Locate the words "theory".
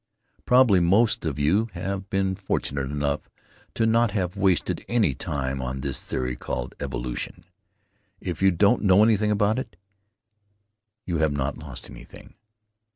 6.03-6.35